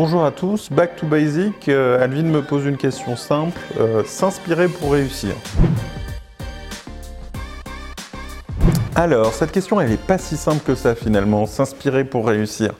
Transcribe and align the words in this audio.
Bonjour 0.00 0.24
à 0.24 0.30
tous, 0.30 0.70
Back 0.70 0.94
to 0.94 1.06
Basic. 1.08 1.68
Euh, 1.68 2.00
Alvin 2.00 2.22
me 2.22 2.40
pose 2.40 2.64
une 2.66 2.76
question 2.76 3.16
simple, 3.16 3.58
euh, 3.80 4.04
s'inspirer 4.04 4.68
pour 4.68 4.92
réussir. 4.92 5.34
Alors, 8.94 9.32
cette 9.32 9.50
question, 9.50 9.80
elle 9.80 9.90
n'est 9.90 9.96
pas 9.96 10.16
si 10.16 10.36
simple 10.36 10.60
que 10.64 10.76
ça 10.76 10.94
finalement, 10.94 11.46
s'inspirer 11.46 12.04
pour 12.04 12.28
réussir. 12.28 12.74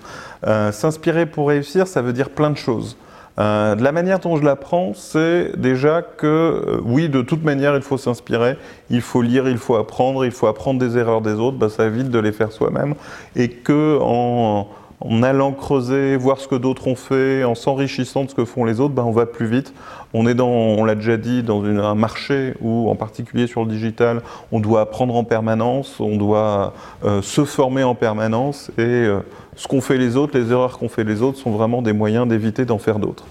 Euh, 0.46 0.70
s'inspirer 0.70 1.26
pour 1.26 1.48
réussir, 1.48 1.88
ça 1.88 2.02
veut 2.02 2.12
dire 2.12 2.30
plein 2.30 2.50
de 2.50 2.56
choses. 2.56 2.96
de 3.36 3.82
la 3.82 3.90
manière 3.90 4.20
dont 4.20 4.36
je 4.36 4.44
l'apprends, 4.44 4.92
c'est 4.94 5.58
déjà 5.58 6.02
que 6.02 6.80
oui, 6.84 7.08
de 7.08 7.22
toute 7.22 7.42
manière, 7.42 7.74
il 7.74 7.82
faut 7.82 7.98
s'inspirer, 7.98 8.56
il 8.90 9.00
faut 9.00 9.22
lire, 9.22 9.48
il 9.48 9.58
faut 9.58 9.74
apprendre, 9.74 10.24
il 10.24 10.30
faut 10.30 10.46
apprendre 10.46 10.78
des 10.78 10.96
erreurs 10.96 11.20
des 11.20 11.34
autres, 11.34 11.58
bah, 11.58 11.68
ça 11.68 11.86
évite 11.86 12.10
de 12.10 12.18
les 12.20 12.30
faire 12.30 12.52
soi-même, 12.52 12.94
et 13.34 13.48
que 13.48 13.98
en, 14.00 14.68
en 15.00 15.22
allant 15.22 15.52
creuser, 15.52 16.16
voir 16.16 16.38
ce 16.38 16.48
que 16.48 16.56
d'autres 16.56 16.88
ont 16.88 16.96
fait, 16.96 17.44
en 17.44 17.54
s'enrichissant 17.54 18.24
de 18.24 18.30
ce 18.30 18.34
que 18.34 18.44
font 18.44 18.64
les 18.64 18.80
autres, 18.80 18.94
ben 18.94 19.04
on 19.04 19.12
va 19.12 19.26
plus 19.26 19.46
vite. 19.46 19.72
On 20.12 20.26
est 20.26 20.34
dans, 20.34 20.48
on 20.48 20.84
l'a 20.84 20.96
déjà 20.96 21.16
dit, 21.16 21.42
dans 21.42 21.62
un 21.64 21.94
marché 21.94 22.54
où, 22.60 22.88
en 22.90 22.96
particulier 22.96 23.46
sur 23.46 23.64
le 23.64 23.70
digital, 23.70 24.22
on 24.50 24.58
doit 24.58 24.80
apprendre 24.80 25.14
en 25.14 25.22
permanence, 25.22 26.00
on 26.00 26.16
doit 26.16 26.72
euh, 27.04 27.22
se 27.22 27.44
former 27.44 27.84
en 27.84 27.94
permanence, 27.94 28.70
et 28.76 28.82
euh, 28.82 29.20
ce 29.54 29.68
qu'ont 29.68 29.80
fait 29.80 29.98
les 29.98 30.16
autres, 30.16 30.36
les 30.36 30.50
erreurs 30.50 30.78
qu'ont 30.78 30.88
fait 30.88 31.04
les 31.04 31.22
autres, 31.22 31.38
sont 31.38 31.50
vraiment 31.50 31.80
des 31.80 31.92
moyens 31.92 32.26
d'éviter 32.26 32.64
d'en 32.64 32.78
faire 32.78 32.98
d'autres. 32.98 33.24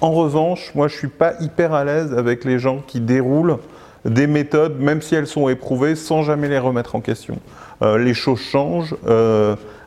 En 0.00 0.10
revanche, 0.10 0.72
moi, 0.74 0.88
je 0.88 0.96
suis 0.96 1.08
pas 1.08 1.34
hyper 1.40 1.72
à 1.72 1.84
l'aise 1.84 2.12
avec 2.14 2.44
les 2.44 2.58
gens 2.58 2.78
qui 2.84 2.98
déroulent 2.98 3.58
des 4.04 4.26
méthodes, 4.26 4.80
même 4.80 5.00
si 5.00 5.14
elles 5.14 5.28
sont 5.28 5.48
éprouvées, 5.48 5.94
sans 5.94 6.24
jamais 6.24 6.48
les 6.48 6.58
remettre 6.58 6.96
en 6.96 7.00
question. 7.00 7.36
Euh, 7.82 7.98
les 7.98 8.14
choses 8.14 8.40
changent 8.40 8.96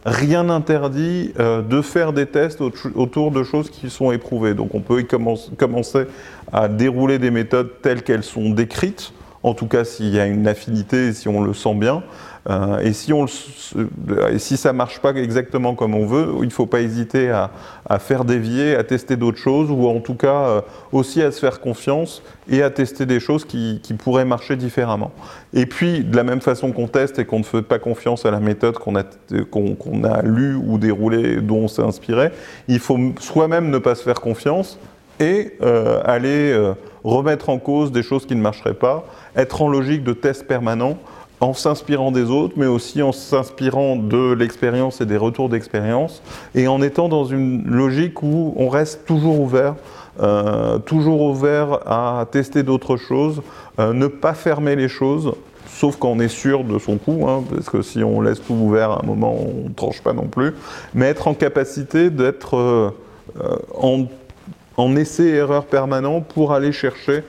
rien 0.06 0.44
n'interdit 0.44 1.34
euh, 1.40 1.62
de 1.62 1.82
faire 1.82 2.14
des 2.14 2.28
tests 2.28 2.62
autour 2.62 3.32
de 3.32 3.44
choses 3.44 3.70
qui 3.70 3.90
sont 3.90 4.12
éprouvées. 4.12 4.54
Donc 4.54 4.76
on 4.76 4.82
peut 4.82 5.04
commencer 5.58 6.06
à 6.54 6.68
dérouler 6.68 7.18
des 7.18 7.32
méthodes 7.32 7.82
telles 7.82 8.04
qu'elles 8.04 8.24
sont 8.24 8.52
décrites, 8.52 9.12
en 9.46 9.54
tout 9.54 9.68
cas 9.68 9.86
s'il 9.86 10.10
y 10.10 10.20
a 10.20 10.26
une 10.26 10.48
affinité 10.48 11.14
si 11.14 11.28
on 11.28 11.42
le 11.42 11.54
sent 11.54 11.76
bien. 11.76 12.04
Euh, 12.48 12.80
et, 12.80 12.94
si 12.94 13.12
on, 13.12 13.26
si 13.28 14.58
ça 14.58 14.72
ne 14.72 14.78
marche 14.78 15.00
pas 15.00 15.12
exactement 15.12 15.74
comme 15.74 15.96
on 15.96 16.06
veut, 16.06 16.28
il 16.42 16.46
ne 16.46 16.52
faut 16.52 16.68
pas 16.68 16.82
hésiter 16.82 17.32
à, 17.32 17.50
faire 18.00 18.24
dévier, 18.24 18.76
à 18.76 18.84
tester 18.84 19.16
d'autres 19.16 19.40
choses, 19.40 19.72
ou 19.72 19.88
en 19.88 20.00
tout 20.00 20.14
cas 20.14 20.48
euh, 20.48 20.62
aussi 20.92 21.24
à 21.24 21.32
se 21.32 21.40
faire 21.40 21.60
confiance 21.60 22.22
et 22.48 22.62
à 22.62 22.70
tester 22.70 23.08
des 23.08 23.20
choses 23.20 23.46
qui, 23.46 23.82
pourraient 23.98 24.26
marcher 24.26 24.56
différemment. 24.56 25.12
Et 25.54 25.66
puis, 25.66 26.04
de 26.04 26.16
la 26.16 26.24
même 26.24 26.42
façon 26.42 26.72
qu'on 26.72 26.88
teste 26.88 27.18
et 27.18 27.26
qu'on 27.26 27.40
ne 27.40 27.44
fait 27.44 27.64
pas 27.64 27.80
confiance 27.80 28.26
à 28.26 28.32
la 28.32 28.40
méthode 28.40 28.78
qu'on 28.78 28.96
a, 28.96 29.04
qu'on, 29.50 30.04
a 30.04 30.22
lue 30.22 30.56
ou 30.56 30.78
déroulée, 30.78 31.42
dont 31.42 31.64
on 31.64 31.68
s'est 31.68 31.82
inspiré, 31.82 32.32
il 32.68 32.80
faut 32.80 33.00
soi-même 33.20 33.72
ne 33.72 33.80
pas 33.80 33.96
se 33.96 34.04
faire 34.04 34.22
confiance 34.22 34.78
et 35.20 35.54
euh, 35.62 36.02
aller 36.04 36.56
remettre 37.04 37.50
en 37.50 37.60
cause 37.60 37.92
des 37.92 38.04
choses 38.04 38.26
qui 38.26 38.36
ne 38.36 38.42
marcheraient 38.42 38.74
pas, 38.74 39.06
être 39.36 39.62
en 39.62 39.68
logique 39.68 40.04
de 40.04 40.14
test 40.14 40.48
permanent 40.48 40.98
en 41.42 41.54
s'inspirant 41.54 42.12
des 42.12 42.30
autres, 42.30 42.56
mais 42.58 42.66
aussi 42.66 43.02
en 43.02 43.12
s'inspirant 43.12 43.96
de 43.96 44.34
l'expérience 44.34 45.02
et 45.02 45.06
des 45.06 45.18
retours 45.18 45.50
d'expérience, 45.50 46.22
et 46.56 46.68
en 46.68 46.82
étant 46.82 47.10
dans 47.10 47.26
une 47.26 47.64
logique 47.66 48.24
où 48.24 48.54
on 48.58 48.70
reste 48.70 49.06
toujours 49.06 49.40
ouvert, 49.40 49.76
euh, 50.22 50.80
toujours 50.80 51.22
ouvert 51.22 51.80
à 51.86 52.26
tester 52.32 52.64
d'autres 52.64 52.98
choses, 52.98 53.42
euh, 53.80 53.94
ne 53.94 54.08
pas 54.08 54.34
fermer 54.34 54.76
les 54.76 54.88
choses, 54.88 55.34
sauf 55.68 55.98
quand 55.98 56.10
on 56.10 56.20
est 56.20 56.30
sûr 56.30 56.64
de 56.64 56.80
son 56.80 56.98
coup, 56.98 57.28
hein, 57.28 57.44
parce 57.54 57.70
que 57.70 57.82
si 57.82 58.04
on 58.04 58.22
laisse 58.22 58.42
tout 58.42 58.54
ouvert 58.54 58.92
à 58.92 59.02
un 59.04 59.06
moment, 59.06 59.36
on 59.36 59.70
ne 59.70 59.74
tranche 59.74 60.02
pas 60.02 60.14
non 60.14 60.28
plus, 60.28 60.54
mais 60.94 61.08
être 61.08 61.28
en 61.28 61.34
capacité 61.34 62.10
d'être 62.10 62.56
euh, 62.56 62.92
en, 63.76 64.06
en 64.78 64.96
essai-erreur 64.96 65.66
permanent 65.66 66.22
pour 66.22 66.54
aller 66.54 66.72
chercher 66.72 67.24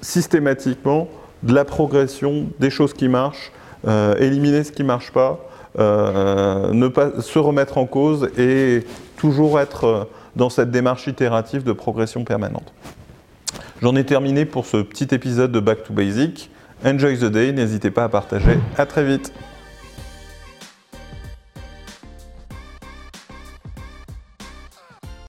systématiquement 0.00 1.08
de 1.42 1.54
la 1.54 1.64
progression, 1.64 2.46
des 2.58 2.70
choses 2.70 2.94
qui 2.94 3.08
marchent, 3.08 3.52
euh, 3.86 4.16
éliminer 4.16 4.64
ce 4.64 4.72
qui 4.72 4.82
ne 4.82 4.88
marche 4.88 5.12
pas, 5.12 5.48
euh, 5.78 6.72
ne 6.72 6.88
pas 6.88 7.20
se 7.20 7.38
remettre 7.38 7.78
en 7.78 7.86
cause 7.86 8.30
et 8.36 8.84
toujours 9.16 9.60
être 9.60 9.84
euh, 9.84 10.04
dans 10.36 10.50
cette 10.50 10.70
démarche 10.70 11.06
itérative 11.06 11.62
de 11.62 11.72
progression 11.72 12.24
permanente. 12.24 12.72
J'en 13.80 13.94
ai 13.94 14.04
terminé 14.04 14.44
pour 14.44 14.66
ce 14.66 14.78
petit 14.78 15.14
épisode 15.14 15.52
de 15.52 15.60
Back 15.60 15.84
to 15.84 15.92
Basic. 15.92 16.50
Enjoy 16.84 17.16
the 17.18 17.26
day, 17.26 17.52
n'hésitez 17.52 17.90
pas 17.90 18.04
à 18.04 18.08
partager. 18.08 18.58
À 18.76 18.86
très 18.86 19.04
vite. 19.04 19.32